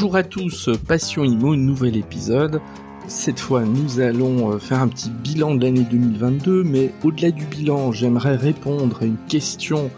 [0.00, 2.60] Bonjour à tous, Passion Imo, nouvel épisode.
[3.08, 7.44] Cette fois, nous allons euh, faire un petit bilan de l'année 2022, mais au-delà du
[7.44, 9.90] bilan, j'aimerais répondre à une question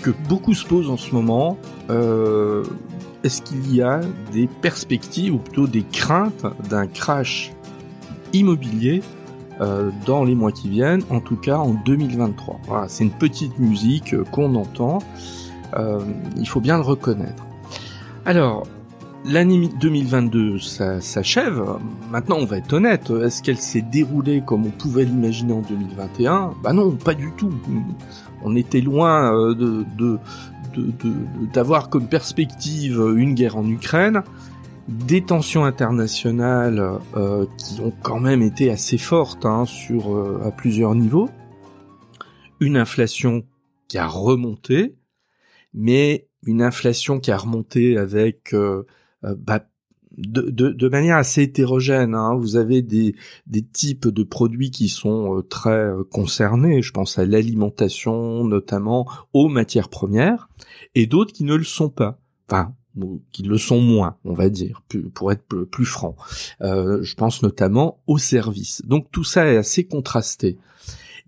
[0.00, 1.56] que beaucoup se posent en ce moment.
[1.88, 2.64] Euh,
[3.22, 4.00] est-ce qu'il y a
[4.32, 7.52] des perspectives, ou plutôt des craintes d'un crash
[8.32, 9.04] immobilier
[9.60, 13.56] euh, dans les mois qui viennent, en tout cas en 2023 Voilà, c'est une petite
[13.60, 14.98] musique qu'on entend,
[16.36, 17.46] il faut bien le reconnaître.
[18.24, 18.64] Alors,
[19.24, 21.62] L'année 2022 s'achève.
[22.10, 23.10] Maintenant, on va être honnête.
[23.10, 27.52] Est-ce qu'elle s'est déroulée comme on pouvait l'imaginer en 2021 Bah non, pas du tout.
[28.42, 30.18] On était loin euh, de
[31.52, 34.22] d'avoir comme perspective une guerre en Ukraine,
[34.88, 40.50] des tensions internationales euh, qui ont quand même été assez fortes hein, sur euh, à
[40.50, 41.28] plusieurs niveaux,
[42.58, 43.44] une inflation
[43.86, 44.96] qui a remonté,
[45.74, 48.54] mais une inflation qui a remonté avec
[49.22, 49.66] bah,
[50.16, 52.14] de, de, de, manière assez hétérogène.
[52.14, 52.34] Hein.
[52.34, 53.14] Vous avez des,
[53.46, 59.08] des types de produits qui sont euh, très euh, concernés, je pense à l'alimentation notamment,
[59.32, 60.48] aux matières premières,
[60.94, 62.18] et d'autres qui ne le sont pas.
[62.48, 62.74] Enfin,
[63.32, 64.82] qui le sont moins, on va dire,
[65.14, 66.14] pour être plus franc.
[66.60, 68.82] Euh, je pense notamment aux services.
[68.84, 70.58] Donc tout ça est assez contrasté.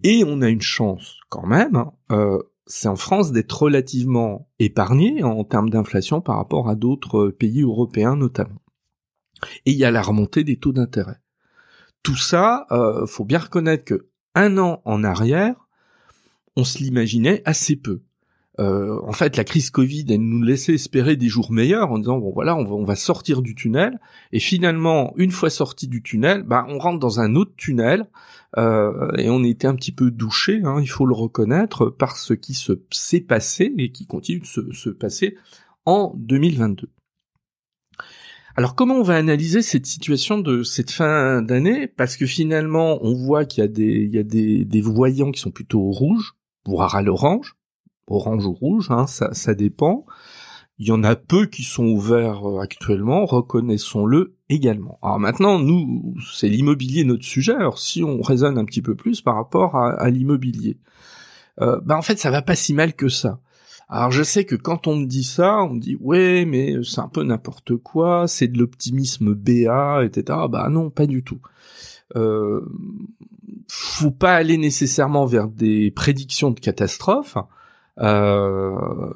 [0.03, 5.23] Et on a une chance quand même, hein, euh, c'est en France d'être relativement épargné
[5.23, 8.63] en termes d'inflation par rapport à d'autres pays européens notamment.
[9.67, 11.21] Et il y a la remontée des taux d'intérêt.
[12.03, 15.69] Tout ça, euh, faut bien reconnaître que un an en arrière,
[16.57, 18.03] on se l'imaginait assez peu.
[18.61, 22.19] Euh, en fait, la crise Covid, elle nous laissait espérer des jours meilleurs en disant
[22.19, 23.99] bon voilà, on va, sortir du tunnel.
[24.33, 28.07] Et finalement, une fois sorti du tunnel, bah, on rentre dans un autre tunnel
[28.57, 32.35] euh, et on était un petit peu douché, hein, il faut le reconnaître, par ce
[32.35, 35.37] qui se s'est passé et qui continue de se, se passer
[35.85, 36.89] en 2022.
[38.57, 41.89] Alors comment on va analyser cette situation de cette fin d'année?
[41.89, 45.33] Parce que finalement, on voit qu'il y a des, il y a des, des voyants
[45.33, 47.57] qui sont plutôt rouges, voire à l'orange
[48.07, 50.07] orange ou rouge, hein, ça, dépend.
[50.79, 54.99] Il y en a peu qui sont ouverts euh, actuellement, reconnaissons-le également.
[55.03, 57.55] Alors maintenant, nous, c'est l'immobilier notre sujet.
[57.55, 60.79] Alors si on raisonne un petit peu plus par rapport à, l'immobilier,
[61.61, 63.39] euh, bah en fait, ça va pas si mal que ça.
[63.89, 67.01] Alors je sais que quand on me dit ça, on me dit ouais, mais c'est
[67.01, 70.39] un peu n'importe quoi, c'est de l'optimisme BA, etc.
[70.51, 71.41] Bah non, pas du tout.
[72.17, 72.61] Euh,
[73.69, 77.37] faut pas aller nécessairement vers des prédictions de catastrophes.
[78.01, 79.13] Euh,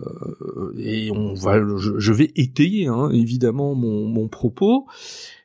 [0.79, 4.87] et on va, je, vais étayer hein, évidemment mon, mon, propos.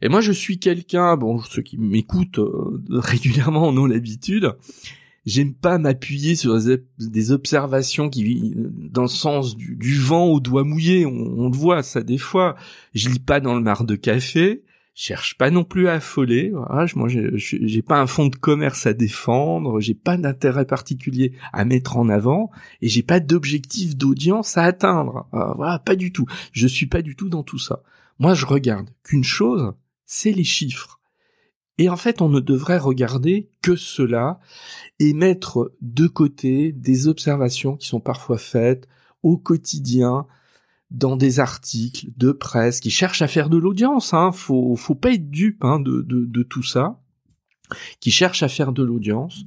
[0.01, 4.53] Et moi, je suis quelqu'un, bon, ceux qui m'écoutent euh, régulièrement en ont l'habitude.
[5.25, 6.59] J'aime pas m'appuyer sur
[6.99, 11.05] des, observations qui, dans le sens du, du vent au doigt mouillé.
[11.05, 12.55] On, on, le voit ça des fois.
[12.93, 16.51] Je lis pas dans le mar de café cherche pas non plus à affoler.
[16.51, 21.65] Voilà, moi, j'ai pas un fonds de commerce à défendre, j'ai pas d'intérêt particulier à
[21.65, 25.27] mettre en avant, et j'ai pas d'objectif d'audience à atteindre.
[25.33, 26.25] Euh, voilà, pas du tout.
[26.51, 27.81] Je suis pas du tout dans tout ça.
[28.19, 29.73] Moi, je regarde qu'une chose,
[30.05, 30.99] c'est les chiffres.
[31.79, 34.39] Et en fait, on ne devrait regarder que cela
[34.99, 38.87] et mettre de côté des observations qui sont parfois faites
[39.23, 40.27] au quotidien
[40.93, 44.13] dans des articles de presse qui cherchent à faire de l'audience.
[44.13, 44.31] Hein.
[44.31, 46.99] Faut, faut pas être dupe hein, de, de, de, tout ça.
[47.99, 49.43] Qui cherchent à faire de l'audience,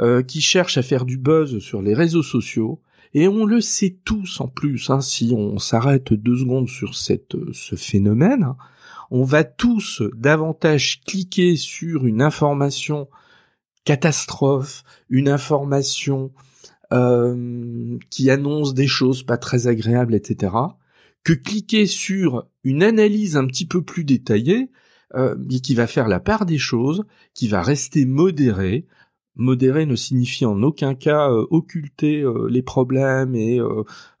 [0.00, 2.80] euh, qui cherchent à faire du buzz sur les réseaux sociaux.
[3.12, 4.88] Et on le sait tous en plus.
[4.88, 8.54] Hein, si on s'arrête deux secondes sur cette, ce phénomène,
[9.10, 13.08] on va tous davantage cliquer sur une information
[13.84, 16.32] catastrophe, une information
[16.92, 20.52] euh, qui annonce des choses pas très agréables, etc.,
[21.26, 24.70] que cliquer sur une analyse un petit peu plus détaillée,
[25.16, 27.02] euh, qui va faire la part des choses,
[27.34, 28.86] qui va rester modéré.
[29.34, 33.60] Modéré ne signifie en aucun cas euh, occulter euh, les problèmes et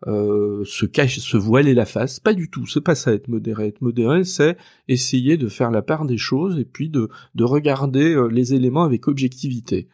[0.08, 2.18] euh, se cacher, se voiler la face.
[2.18, 2.66] Pas du tout.
[2.66, 3.68] C'est pas ça être modéré.
[3.68, 4.56] Être modéré, c'est
[4.88, 9.06] essayer de faire la part des choses et puis de, de regarder les éléments avec
[9.06, 9.86] objectivité.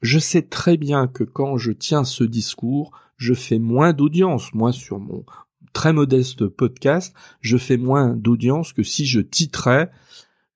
[0.00, 4.72] Je sais très bien que quand je tiens ce discours, je fais moins d'audience, moins
[4.72, 5.26] sur mon,
[5.72, 9.90] très modeste podcast, je fais moins d'audience que si je titrais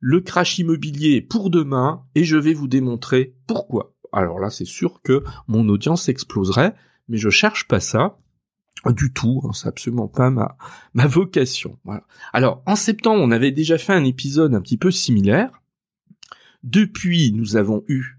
[0.01, 3.95] le crash immobilier pour demain et je vais vous démontrer pourquoi.
[4.13, 6.75] Alors là, c'est sûr que mon audience exploserait,
[7.09, 8.19] mais je cherche pas ça
[8.91, 11.79] du tout, hein, c'est absolument pas ma, vocation.
[12.33, 15.63] Alors, en septembre, on avait déjà fait un épisode un petit peu similaire.
[16.65, 18.19] Depuis, nous avons eu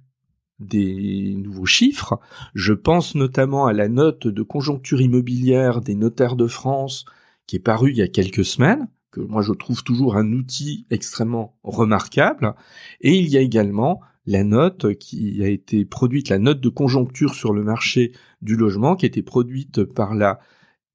[0.63, 2.19] des nouveaux chiffres.
[2.53, 7.05] Je pense notamment à la note de conjoncture immobilière des notaires de France
[7.47, 10.85] qui est parue il y a quelques semaines, que moi je trouve toujours un outil
[10.89, 12.55] extrêmement remarquable.
[13.01, 17.33] Et il y a également la note qui a été produite, la note de conjoncture
[17.33, 20.39] sur le marché du logement, qui a été produite par la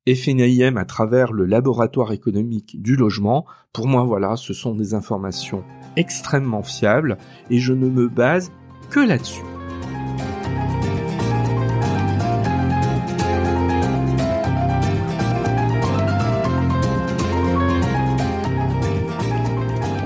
[0.08, 3.44] FNIM à travers le laboratoire économique du logement.
[3.72, 5.64] Pour moi, voilà, ce sont des informations
[5.96, 7.18] extrêmement fiables
[7.50, 8.50] et je ne me base
[8.90, 9.57] que là-dessus.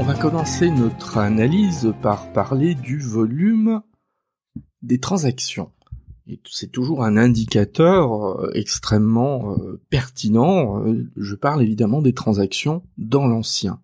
[0.03, 3.83] On va commencer notre analyse par parler du volume
[4.83, 5.71] des transactions.
[6.45, 10.85] C'est toujours un indicateur euh, extrêmement euh, pertinent.
[10.85, 13.81] Euh, je parle évidemment des transactions dans l'ancien.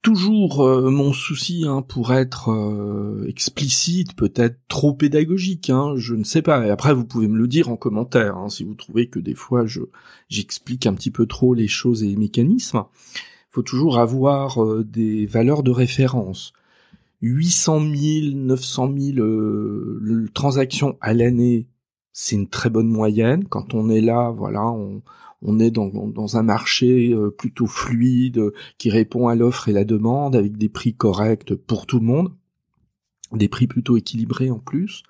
[0.00, 6.62] Toujours mon souci hein, pour être explicite, peut-être trop pédagogique, hein, je ne sais pas.
[6.72, 9.66] Après, vous pouvez me le dire en commentaire hein, si vous trouvez que des fois
[9.66, 9.80] je
[10.28, 12.84] j'explique un petit peu trop les choses et les mécanismes
[13.56, 16.52] faut toujours avoir euh, des valeurs de référence.
[17.22, 21.66] 800 000, 900 000 transactions à l'année,
[22.12, 23.46] c'est une très bonne moyenne.
[23.48, 29.28] Quand on est là, voilà, on, est dans, un marché euh, plutôt fluide qui répond
[29.28, 32.34] à l'offre et la demande avec des prix corrects pour tout le monde,
[33.32, 35.02] des prix plutôt équilibrés en plus.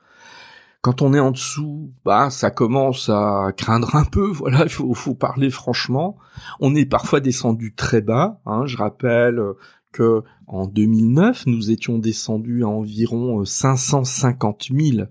[0.86, 4.30] Quand on est en dessous, bah ça commence à craindre un peu.
[4.32, 6.16] Voilà, il faut, faut, parler franchement.
[6.60, 8.40] On est parfois descendu très bas.
[8.46, 8.66] Hein.
[8.66, 9.42] Je rappelle
[9.90, 15.08] que en 2009, nous étions descendus à environ 550 euh, 000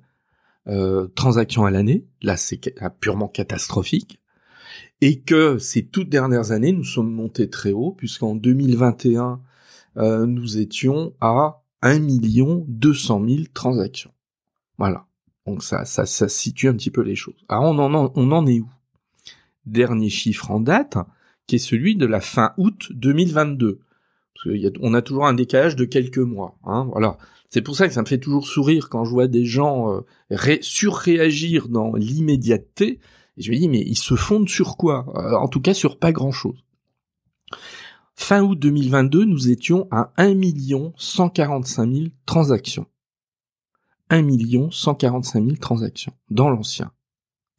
[0.67, 2.05] euh, transactions à l'année.
[2.21, 4.21] Là, c'est purement catastrophique.
[5.01, 9.41] Et que ces toutes dernières années, nous sommes montés très haut, puisqu'en 2021,
[9.97, 11.99] euh, nous étions à 1
[12.65, 14.13] 200 000 transactions.
[14.77, 15.05] Voilà.
[15.45, 17.35] Donc ça, ça, ça situe un petit peu les choses.
[17.49, 18.69] Alors on en, est où?
[19.65, 20.97] Dernier chiffre en date,
[21.47, 23.79] qui est celui de la fin août 2022.
[24.33, 26.57] Parce on a toujours un décalage de quelques mois.
[26.63, 27.17] Hein, voilà.
[27.49, 30.57] C'est pour ça que ça me fait toujours sourire quand je vois des gens euh,
[30.61, 32.99] surréagir dans l'immédiateté.
[33.37, 35.05] Et je me dis, mais ils se fondent sur quoi?
[35.15, 36.63] Euh, En tout cas, sur pas grand-chose.
[38.15, 40.33] Fin août 2022, nous étions à 1
[40.97, 42.87] 145 000 transactions.
[44.09, 46.91] 1 145 000 transactions dans l'ancien.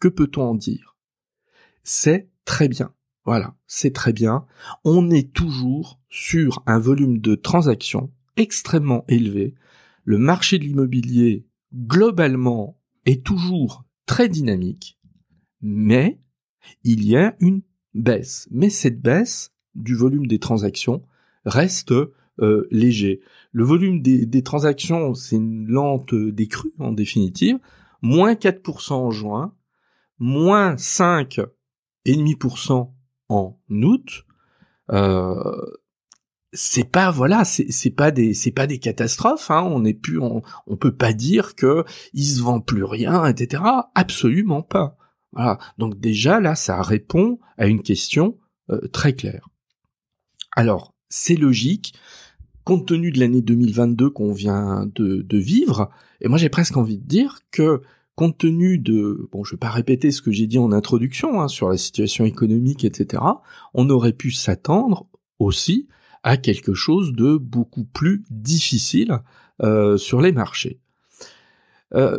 [0.00, 0.96] Que peut-on en dire?
[1.82, 2.92] C'est très bien.
[3.24, 4.46] Voilà, c'est très bien.
[4.84, 9.54] On est toujours sur un volume de transactions extrêmement élevé.
[10.04, 14.98] Le marché de l'immobilier, globalement, est toujours très dynamique,
[15.60, 16.20] mais
[16.84, 17.62] il y a une
[17.94, 18.46] baisse.
[18.52, 21.02] Mais cette baisse du volume des transactions
[21.44, 21.92] reste
[22.40, 23.20] euh, léger.
[23.52, 27.58] Le volume des, transactions, c'est une lente décrue en définitive.
[28.02, 29.54] Moins 4% en juin,
[30.18, 32.92] moins 5,5%
[33.28, 34.26] en août.
[34.90, 35.62] Euh,
[36.52, 39.50] c'est pas voilà, c'est pas des c'est pas des catastrophes.
[39.50, 39.62] Hein.
[39.62, 43.62] On n'est plus on, on peut pas dire que il se vend plus rien, etc.
[43.94, 44.96] Absolument pas.
[45.32, 45.58] Voilà.
[45.78, 48.38] Donc déjà là, ça répond à une question
[48.70, 49.48] euh, très claire.
[50.52, 51.94] Alors c'est logique
[52.66, 55.88] compte tenu de l'année 2022 qu'on vient de, vivre,
[56.20, 57.80] et moi j'ai presque envie de dire que
[58.16, 61.46] compte tenu de, bon je vais pas répéter ce que j'ai dit en introduction hein,
[61.46, 63.22] sur la situation économique, etc.,
[63.72, 65.06] on aurait pu s'attendre
[65.38, 65.86] aussi
[66.24, 69.20] à quelque chose de beaucoup plus difficile
[69.62, 70.80] euh, sur les marchés.
[71.94, 72.18] Euh,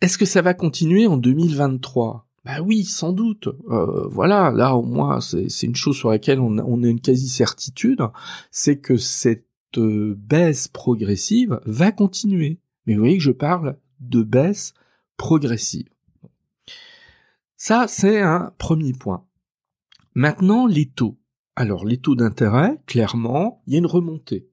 [0.00, 3.48] est-ce que ça va continuer en 2023 bah oui, sans doute.
[3.70, 8.02] Euh, voilà, là au moins c'est une chose sur laquelle on a une quasi certitude,
[8.50, 9.46] c'est que cette
[9.78, 12.58] baisse progressive va continuer.
[12.86, 14.74] Mais vous voyez que je parle de baisse
[15.16, 15.88] progressive.
[17.56, 19.24] Ça, c'est un premier point.
[20.14, 21.16] Maintenant, les taux.
[21.54, 24.48] Alors, les taux d'intérêt, clairement, il y a une remontée.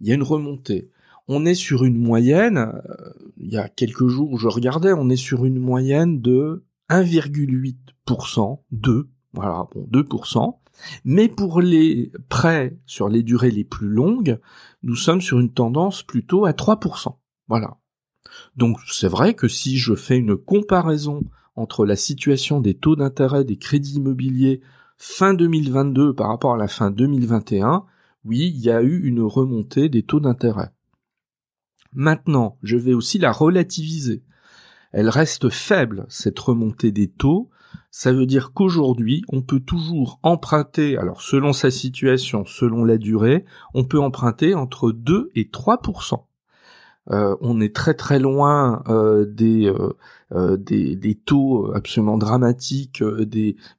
[0.00, 0.90] Il y a une remontée.
[1.26, 5.16] On est sur une moyenne, euh, il y a quelques jours, je regardais, on est
[5.16, 10.58] sur une moyenne de 1,8%, 2, voilà, bon, 2%.
[11.04, 14.38] Mais pour les prêts sur les durées les plus longues,
[14.82, 17.16] nous sommes sur une tendance plutôt à 3%.
[17.48, 17.78] Voilà.
[18.56, 21.24] Donc c'est vrai que si je fais une comparaison
[21.56, 24.60] entre la situation des taux d'intérêt des crédits immobiliers
[24.96, 27.84] fin 2022 par rapport à la fin 2021,
[28.24, 30.70] oui, il y a eu une remontée des taux d'intérêt.
[31.92, 34.22] Maintenant, je vais aussi la relativiser.
[34.92, 37.50] Elle reste faible, cette remontée des taux,
[37.90, 43.44] ça veut dire qu'aujourd'hui, on peut toujours emprunter, alors selon sa situation, selon la durée,
[43.74, 46.24] on peut emprunter entre 2 et 3%
[47.10, 49.24] euh, on est très très loin euh,
[50.32, 53.02] euh, des, des, taux absolument dramatiques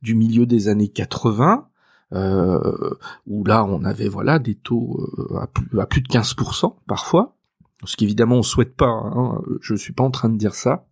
[0.01, 1.67] du milieu des années 80.
[2.13, 2.95] euh,
[3.27, 7.35] où là on avait voilà des taux euh, à, plus, à plus de 15% parfois,
[7.83, 10.85] ce qu'évidemment on souhaite pas, hein, je suis pas en train de dire ça.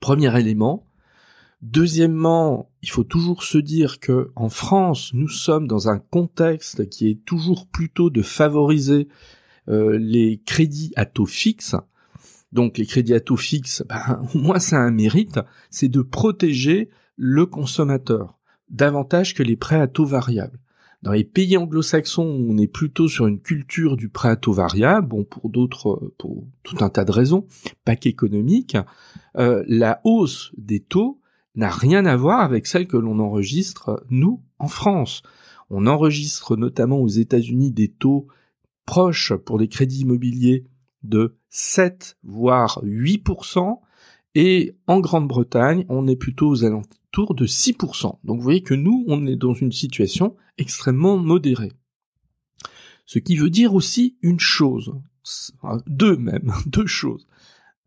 [0.00, 0.86] Premier élément.
[1.62, 7.10] Deuxièmement, il faut toujours se dire que en France, nous sommes dans un contexte qui
[7.10, 9.08] est toujours plutôt de favoriser
[9.68, 11.76] euh, les crédits à taux fixe.
[12.52, 15.38] Donc les crédits à taux fixe, ben, au moins ça a un mérite,
[15.70, 18.38] c'est de protéger le consommateur
[18.70, 20.58] davantage que les prêts à taux variables.
[21.02, 25.08] Dans les pays anglo-saxons, on est plutôt sur une culture du prêt à taux variable,
[25.08, 27.46] bon pour d'autres, pour tout un tas de raisons,
[27.84, 28.76] pas qu'économique.
[29.36, 31.20] Euh, la hausse des taux
[31.54, 35.22] n'a rien à voir avec celle que l'on enregistre nous en France.
[35.70, 38.26] On enregistre notamment aux États-Unis des taux
[38.84, 40.66] proches pour les crédits immobiliers
[41.02, 43.80] de 7 voire 8%,
[44.34, 48.18] et en Grande-Bretagne, on est plutôt aux alentours de 6%.
[48.24, 51.72] Donc vous voyez que nous, on est dans une situation extrêmement modérée.
[53.06, 54.94] Ce qui veut dire aussi une chose,
[55.86, 57.26] deux même, deux choses.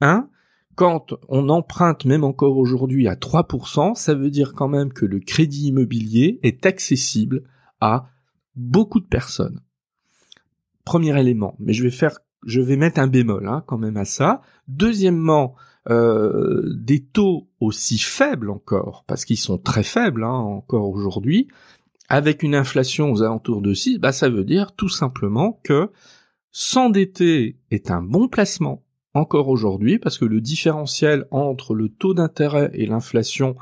[0.02, 0.30] Un,
[0.76, 5.20] quand on emprunte même encore aujourd'hui à 3%, ça veut dire quand même que le
[5.20, 7.44] crédit immobilier est accessible
[7.80, 8.10] à
[8.56, 9.62] beaucoup de personnes.
[10.84, 14.06] Premier élément, mais je vais faire, je vais mettre un bémol hein, quand même à
[14.06, 14.42] ça.
[14.68, 15.56] Deuxièmement,
[15.90, 21.48] euh, des taux aussi faibles encore, parce qu'ils sont très faibles hein, encore aujourd'hui,
[22.10, 25.92] avec une inflation aux alentours de 6, bah ça veut dire tout simplement que
[26.52, 32.72] s'endetter est un bon placement encore aujourd'hui, parce que le différentiel entre le taux d'intérêt
[32.74, 33.56] et l'inflation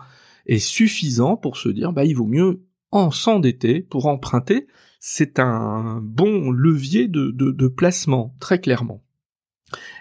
[0.45, 2.61] est suffisant pour se dire bah il vaut mieux
[2.91, 4.67] en s'endetter pour emprunter.
[4.99, 9.01] C'est un bon levier de, de placement, très clairement.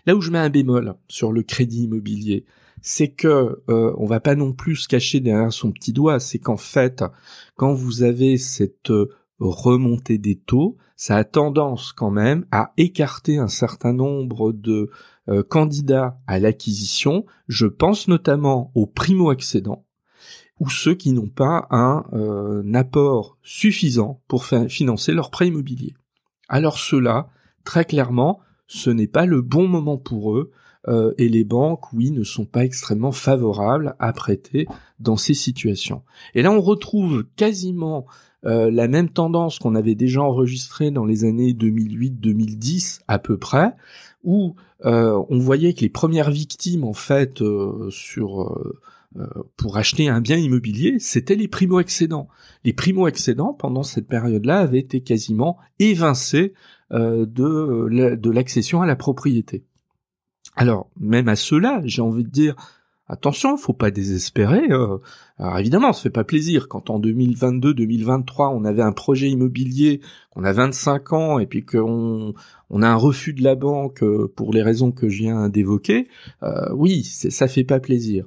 [0.07, 2.45] Là où je mets un bémol sur le crédit immobilier,
[2.83, 6.39] c'est que euh, on va pas non plus se cacher derrière son petit doigt, c'est
[6.39, 7.05] qu'en fait,
[7.57, 13.39] quand vous avez cette euh, remontée des taux, ça a tendance quand même à écarter
[13.39, 14.91] un certain nombre de
[15.29, 17.25] euh, candidats à l'acquisition.
[17.49, 19.87] Je pense notamment aux primo-accédants
[20.59, 25.95] ou ceux qui n'ont pas un, un apport suffisant pour financer leur prêt immobilier.
[26.50, 27.31] Alors ceux-là,
[27.65, 28.41] très clairement,
[28.73, 30.53] ce n'est pas le bon moment pour eux,
[30.89, 34.67] euh, et les banques, oui, ne sont pas extrêmement favorables à prêter
[35.00, 36.03] dans ces situations.
[36.35, 38.07] Et là, on retrouve quasiment
[38.47, 43.75] euh, la même tendance qu'on avait déjà enregistrée dans les années 2008-2010 à peu près,
[44.23, 47.43] où euh, on voyait que les premières victimes, en fait,
[47.91, 48.57] sur
[49.57, 52.29] pour acheter un bien immobilier, c'était les primo-excédents.
[52.65, 56.57] Les primo-excédents, pendant cette période-là, avaient été quasiment évincés euh,
[56.91, 59.65] de, de l'accession à la propriété.
[60.57, 62.57] Alors, même à cela, j'ai envie de dire,
[63.11, 64.71] attention, faut pas désespérer.
[64.71, 64.99] Euh.
[65.39, 70.45] alors évidemment, ça fait pas plaisir quand en 2022-2023, on avait un projet immobilier, qu'on
[70.45, 72.35] a 25 ans, et puis qu'on
[72.71, 76.09] on a un refus de la banque euh, pour les raisons que je viens d'évoquer.
[76.43, 78.27] Euh, oui, ça fait pas plaisir.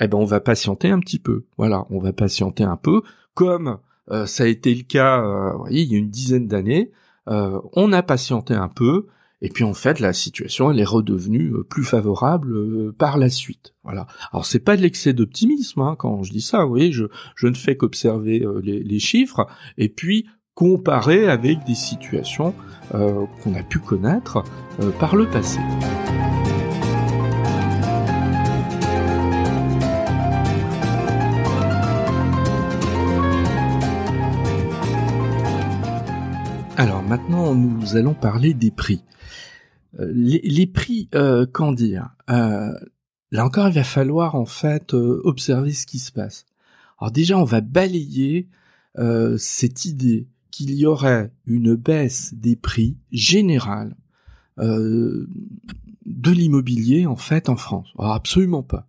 [0.00, 1.44] Eh ben, on va patienter un petit peu.
[1.58, 3.02] Voilà, on va patienter un peu,
[3.34, 3.78] comme
[4.26, 5.22] ça a été le cas,
[5.70, 6.90] il y a une dizaine d'années.
[7.30, 9.06] Euh, on a patienté un peu,
[9.40, 13.30] et puis en fait la situation elle est redevenue euh, plus favorable euh, par la
[13.30, 13.74] suite.
[13.84, 14.06] Voilà.
[14.32, 16.64] Alors c'est pas de l'excès d'optimisme hein, quand je dis ça.
[16.64, 17.04] Vous voyez, je,
[17.36, 19.46] je ne fais qu'observer les, chiffres
[19.78, 22.54] et puis comparer avec des situations
[22.90, 24.42] qu'on a pu connaître
[24.98, 25.60] par le passé.
[37.54, 39.02] Nous allons parler des prix.
[39.98, 42.72] Euh, les, prix, euh, qu'en dire euh,
[43.32, 46.46] Là encore, il va falloir en fait observer ce qui se passe.
[46.98, 48.48] Alors déjà, on va balayer
[49.38, 53.94] cette idée qu'il y aurait une baisse des prix générale
[54.58, 55.28] de
[56.24, 57.86] l'immobilier en fait en France.
[58.00, 58.88] Absolument pas.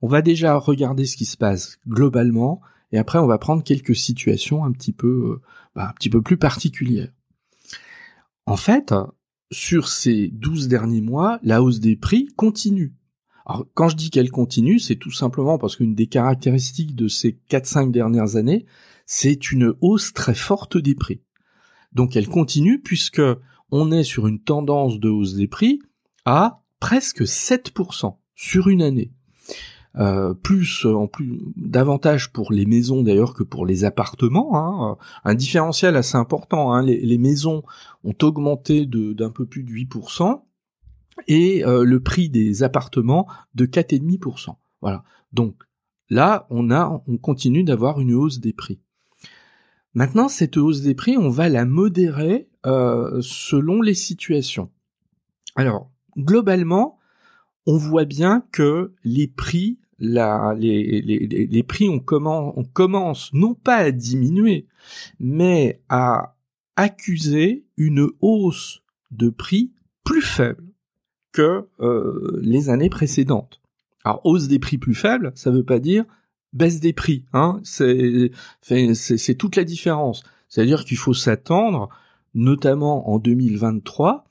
[0.00, 3.94] On va déjà regarder ce qui se passe globalement et après on va prendre quelques
[3.94, 5.42] situations un petit peu
[5.76, 7.10] bah, un petit peu plus particulière.
[8.46, 8.94] En fait,
[9.50, 12.94] sur ces 12 derniers mois, la hausse des prix continue.
[13.46, 17.38] Alors, quand je dis qu'elle continue, c'est tout simplement parce qu'une des caractéristiques de ces
[17.50, 18.66] 4-5 dernières années,
[19.06, 21.20] c'est une hausse très forte des prix.
[21.92, 23.22] Donc elle continue puisque
[23.72, 25.80] on est sur une tendance de hausse des prix
[26.24, 29.12] à presque 7% sur une année.
[29.98, 34.56] Euh, plus en plus davantage pour les maisons d'ailleurs que pour les appartements.
[34.56, 34.96] Hein.
[35.24, 36.72] Un différentiel assez important.
[36.72, 36.82] Hein.
[36.82, 37.64] Les, maisons
[38.04, 40.42] ont augmenté d'un peu plus de 8%
[41.26, 44.54] et euh, le prix des appartements de 4,5%.
[44.80, 45.02] Voilà.
[45.32, 45.56] Donc
[46.08, 48.80] là, on a, on continue d'avoir une hausse des prix.
[49.94, 54.70] Maintenant, cette hausse des prix, on va la modérer euh, selon les situations.
[55.56, 56.99] Alors, globalement,
[57.66, 63.76] on voit bien que les prix, la, les, prix, on commence, on commence non pas
[63.76, 64.66] à diminuer,
[65.18, 66.36] mais à
[66.76, 69.72] accuser une hausse de prix
[70.04, 70.64] plus faible
[71.32, 73.60] que euh, les années précédentes.
[74.04, 76.04] Alors hausse des prix plus faible, ça veut pas dire
[76.52, 77.60] baisse des prix, hein.
[77.62, 80.22] C'est toute la différence.
[80.48, 81.88] C'est-à-dire qu'il faut s'attendre,
[82.34, 84.29] notamment en 2023,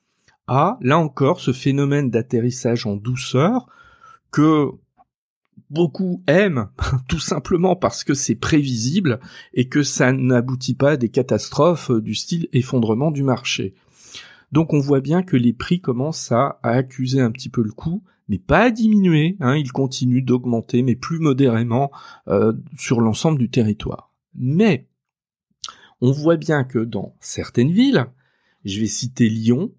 [0.50, 3.68] à là encore ce phénomène d'atterrissage en douceur
[4.32, 4.72] que
[5.70, 6.70] beaucoup aiment
[7.08, 9.20] tout simplement parce que c'est prévisible
[9.54, 13.76] et que ça n'aboutit pas à des catastrophes du style effondrement du marché.
[14.52, 18.04] Donc on voit bien que les prix commencent à, accuser un petit peu le coup,
[18.28, 21.92] mais pas à diminuer, hein, ils continuent d'augmenter, mais plus modérément
[22.28, 24.12] euh, sur l'ensemble du territoire.
[24.36, 24.88] Mais
[26.02, 28.08] on voit bien que dans certaines villes,
[28.66, 29.72] je vais citer Lyon,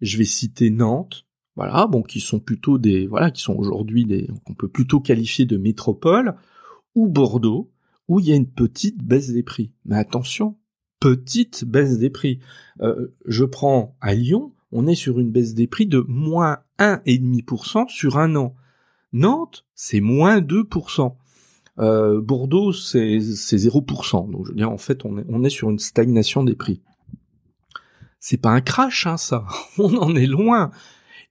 [0.00, 1.26] je vais citer Nantes,
[1.56, 5.44] voilà, bon, qui sont plutôt des, voilà, qui sont aujourd'hui des, qu'on peut plutôt qualifier
[5.44, 6.36] de métropole,
[6.94, 7.70] ou Bordeaux,
[8.08, 9.72] où il y a une petite baisse des prix.
[9.84, 10.56] Mais attention,
[11.00, 12.40] petite baisse des prix.
[12.80, 17.88] Euh, je prends à Lyon, on est sur une baisse des prix de moins 1,5%
[17.88, 18.54] sur un an.
[19.12, 21.14] Nantes, c'est moins 2%.
[21.78, 24.30] Euh, Bordeaux, c'est 0%.
[24.30, 26.82] Donc je veux dire, en fait, on est, on est sur une stagnation des prix.
[28.20, 29.46] C'est pas un crash, hein, ça.
[29.78, 30.70] On en est loin.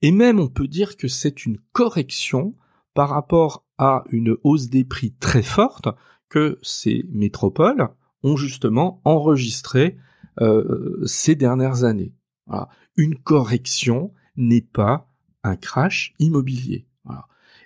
[0.01, 2.55] Et même, on peut dire que c'est une correction
[2.93, 5.89] par rapport à une hausse des prix très forte
[6.29, 7.89] que ces métropoles
[8.23, 9.97] ont justement enregistré
[10.41, 12.13] euh, ces dernières années.
[12.95, 15.07] Une correction n'est pas
[15.43, 16.87] un crash immobilier.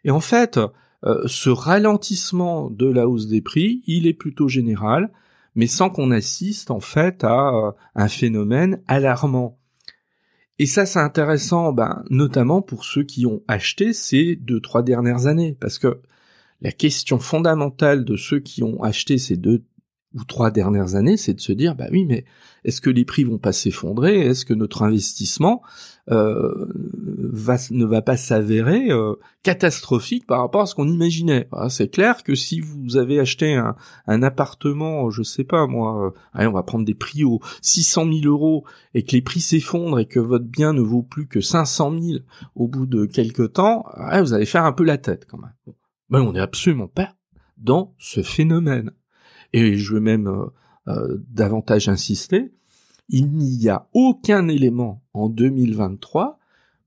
[0.03, 0.59] Et en fait,
[1.05, 5.11] euh, ce ralentissement de la hausse des prix, il est plutôt général,
[5.55, 9.59] mais sans qu'on assiste en fait à euh, un phénomène alarmant.
[10.59, 15.25] Et ça, c'est intéressant, ben, notamment pour ceux qui ont acheté ces deux, trois dernières
[15.25, 16.01] années, parce que
[16.61, 19.65] la question fondamentale de ceux qui ont acheté ces deux,
[20.15, 22.25] ou trois dernières années, c'est de se dire, bah oui, mais
[22.63, 24.19] est-ce que les prix vont pas s'effondrer?
[24.19, 25.61] Est-ce que notre investissement
[26.11, 26.65] euh,
[27.71, 32.35] ne va pas s'avérer euh, catastrophique par rapport à ce qu'on imaginait C'est clair que
[32.35, 36.85] si vous avez acheté un, appartement, je sais pas moi, euh, allez, on va prendre
[36.85, 40.73] des prix aux 600 000 euros et que les prix s'effondrent et que votre bien
[40.73, 42.19] ne vaut plus que 500 000
[42.55, 43.85] au bout de quelques temps,
[44.21, 45.75] vous allez faire un peu la tête quand même.
[46.09, 47.15] Ben, on n'est absolument pas
[47.57, 48.91] dans ce phénomène
[49.53, 50.45] et je veux même euh,
[50.87, 52.51] euh, davantage insister,
[53.09, 56.39] il n'y a aucun élément en 2023,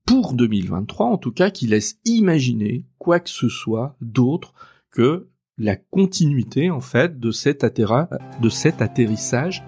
[0.04, 4.54] pour 2023 en tout cas, qui laisse imaginer quoi que ce soit d'autre
[4.90, 9.64] que la continuité en fait de cet, de cet atterrissage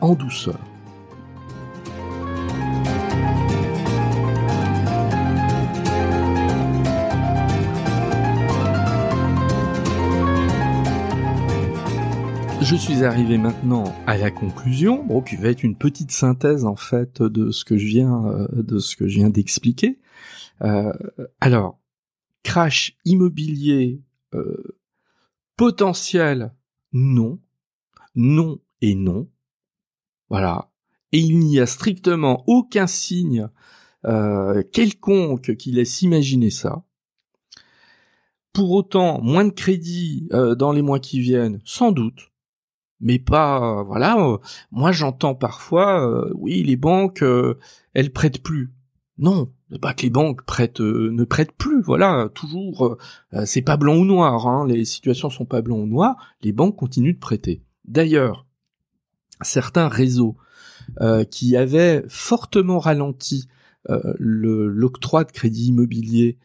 [0.00, 0.58] en douceur.
[12.62, 16.74] Je suis arrivé maintenant à la conclusion, bon, qui va être une petite synthèse en
[16.74, 20.00] fait de ce que je viens euh, de ce que je viens d'expliquer.
[20.62, 20.92] Euh,
[21.38, 21.78] alors,
[22.42, 24.02] crash immobilier
[24.34, 24.78] euh,
[25.56, 26.54] potentiel,
[26.92, 27.38] non,
[28.14, 29.28] non et non.
[30.30, 30.70] Voilà.
[31.12, 33.48] Et il n'y a strictement aucun signe
[34.72, 36.84] quelconque qui laisse imaginer ça.
[38.52, 42.30] Pour autant, moins de crédit dans les mois qui viennent, sans doute
[43.00, 44.38] mais pas voilà euh,
[44.70, 47.58] moi j'entends parfois euh, oui les banques euh,
[47.94, 48.72] elles prêtent plus.
[49.18, 52.96] Non pas que les banques prêtent ne prêtent plus voilà toujours
[53.44, 56.76] c'est pas blanc ou noir hein, les situations sont pas blanc ou noir les banques
[56.76, 57.62] continuent de prêter.
[57.84, 58.46] D'ailleurs
[59.42, 60.36] certains réseaux
[61.32, 63.48] qui avaient fortement ralenti
[63.88, 66.38] l'octroi de crédit immobilier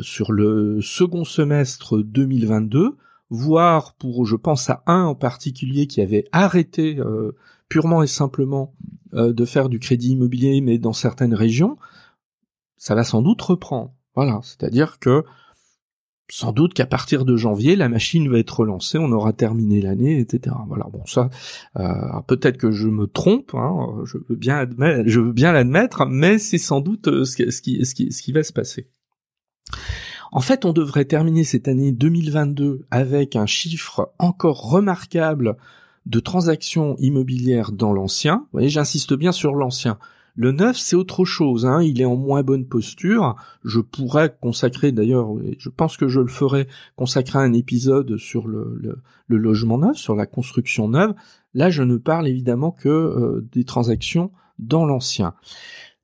[0.00, 2.96] sur le second semestre 2022
[3.30, 7.36] voire pour, je pense à un en particulier qui avait arrêté euh,
[7.68, 8.74] purement et simplement
[9.14, 11.78] euh, de faire du crédit immobilier, mais dans certaines régions,
[12.76, 13.92] ça va sans doute reprendre.
[14.16, 15.24] Voilà, c'est-à-dire que
[16.28, 20.20] sans doute qu'à partir de janvier, la machine va être relancée, on aura terminé l'année,
[20.20, 20.54] etc.
[20.68, 21.28] Voilà, bon ça,
[21.78, 26.06] euh, peut-être que je me trompe, hein, je veux bien admettre, je veux bien l'admettre,
[26.06, 28.88] mais c'est sans doute ce qui, ce qui, ce qui va se passer.
[30.32, 35.56] En fait, on devrait terminer cette année 2022 avec un chiffre encore remarquable
[36.06, 38.36] de transactions immobilières dans l'ancien.
[38.36, 39.98] Vous voyez, j'insiste bien sur l'ancien.
[40.36, 41.66] Le neuf, c'est autre chose.
[41.66, 41.82] Hein.
[41.82, 43.34] Il est en moins bonne posture.
[43.64, 49.02] Je pourrais consacrer, d'ailleurs, je pense que je le ferai, consacrer un épisode sur le,
[49.28, 51.14] logement neuf, sur la construction neuve.
[51.54, 55.34] Là, je ne parle évidemment que euh, des transactions dans l'ancien.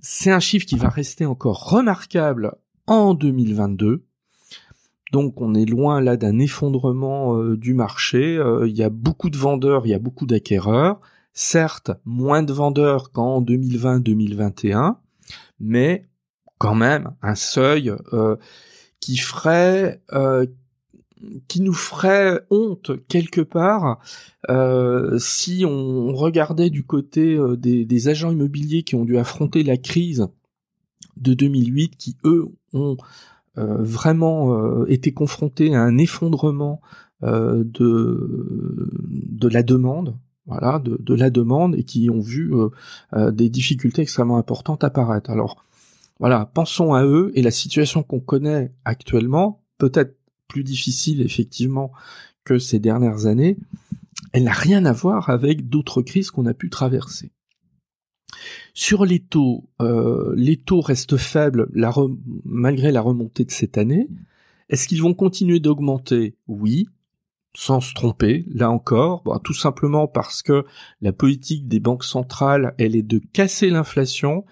[0.00, 4.04] C'est un chiffre qui va rester encore remarquable en 2022.
[5.12, 8.36] Donc on est loin là d'un effondrement euh, du marché.
[8.36, 11.00] Euh, il y a beaucoup de vendeurs, il y a beaucoup d'acquéreurs.
[11.32, 14.96] Certes, moins de vendeurs qu'en 2020-2021,
[15.60, 16.06] mais
[16.58, 18.36] quand même un seuil euh,
[19.00, 20.00] qui ferait,
[21.46, 23.98] qui nous ferait honte quelque part
[25.18, 30.26] si on regardait du côté des, des agents immobiliers qui ont dû affronter la crise
[31.18, 32.96] de 2008, qui eux ont
[33.56, 36.80] vraiment euh, été confrontés à un effondrement
[37.22, 40.16] euh, de de la demande,
[40.46, 42.52] voilà, de, la demande et qui ont vu
[43.32, 45.30] des difficultés extrêmement importantes apparaître.
[45.30, 45.64] Alors
[46.20, 50.16] voilà, pensons à eux et la situation qu'on connaît actuellement, peut-être
[50.48, 51.92] plus difficile effectivement
[52.44, 53.58] que ces dernières années,
[54.32, 57.32] elle n'a rien à voir avec d'autres crises qu'on a pu traverser.
[58.74, 61.68] Sur les taux, euh, les taux restent faibles
[62.44, 64.08] malgré la remontée de cette année.
[64.68, 66.36] Est-ce qu'ils vont continuer d'augmenter?
[66.48, 66.88] Oui,
[67.56, 70.64] sans se tromper, là encore, tout simplement parce que
[71.00, 74.44] la politique des banques centrales, elle est de casser l'inflation.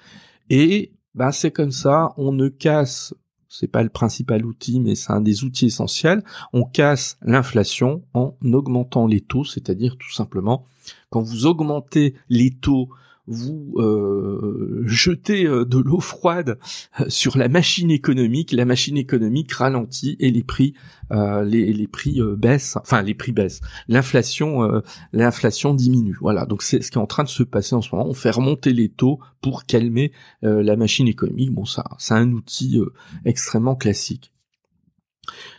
[0.49, 3.14] Et bah, c'est comme ça, on ne casse,
[3.49, 8.35] c'est pas le principal outil, mais c'est un des outils essentiels, on casse l'inflation en
[8.42, 10.64] augmentant les taux, c'est-à-dire tout simplement
[11.11, 12.88] quand vous augmentez les taux
[13.27, 16.59] vous euh, jetez euh, de l'eau froide
[17.01, 20.75] euh, sur la machine économique, la machine économique ralentit et les prix
[21.11, 24.83] les, les, prix baissent, enfin les prix baissent, l'inflation
[25.13, 26.17] l'inflation diminue.
[26.21, 28.09] Voilà, donc c'est ce qui est en train de se passer en ce moment.
[28.09, 31.53] On fait remonter les taux pour calmer la machine économique.
[31.53, 32.81] Bon, ça, c'est un outil
[33.25, 34.33] extrêmement classique.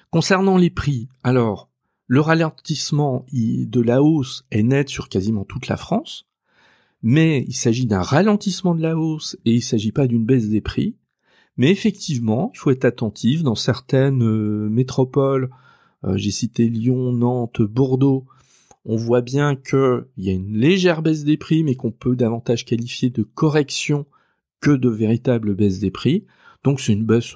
[0.09, 1.69] Concernant les prix, alors
[2.07, 6.25] le ralentissement de la hausse est net sur quasiment toute la France
[7.01, 10.49] mais il s'agit d'un ralentissement de la hausse et il ne s'agit pas d'une baisse
[10.49, 10.95] des prix.
[11.57, 15.49] Mais effectivement, il faut être attentif dans certaines euh, métropoles.
[16.03, 18.25] Euh, j'ai cité Lyon, Nantes, Bordeaux.
[18.83, 22.65] On voit bien qu'il y a une légère baisse des prix, mais qu'on peut davantage
[22.65, 24.05] qualifier de correction
[24.59, 26.25] que de véritable baisse des prix.
[26.63, 27.35] Donc c'est une baisse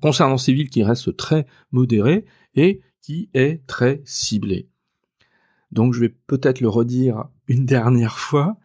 [0.00, 4.68] concernant ces villes qui reste très modérée et qui est très ciblée.
[5.70, 8.56] Donc je vais peut-être le redire une dernière fois,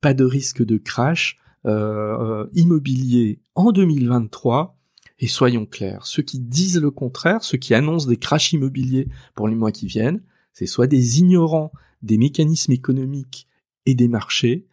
[0.00, 4.78] pas de risque de crash euh, immobilier en 2023.
[5.20, 9.48] Et soyons clairs, ceux qui disent le contraire, ceux qui annoncent des crashs immobiliers pour
[9.48, 13.48] les mois qui viennent, c'est soit des ignorants des mécanismes économiques
[13.86, 14.66] et des marchés,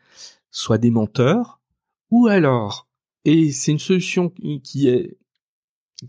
[0.49, 1.62] soit des menteurs,
[2.10, 2.89] ou alors,
[3.23, 5.17] et c'est une solution qui est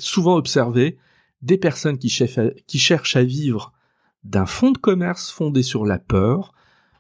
[0.01, 0.99] souvent observée,
[1.43, 3.73] des personnes qui cherchent à vivre
[4.25, 6.55] d'un fonds de commerce fondé sur la peur.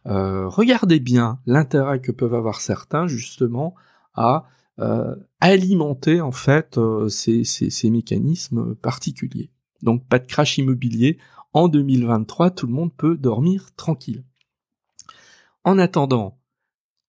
[0.06, 3.74] Euh, regardez bien l'intérêt que peuvent avoir certains justement
[4.14, 4.46] à
[4.80, 9.50] euh, alimenter en fait euh, ces, ces, mécanismes particuliers.
[9.82, 11.18] Donc pas de crash immobilier
[11.52, 14.24] en 2023, tout le monde peut dormir tranquille.
[15.64, 16.38] En attendant,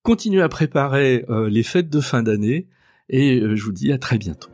[0.02, 2.68] continuez à préparer les fêtes de fin d'année
[3.08, 4.53] et je vous dis à très bientôt.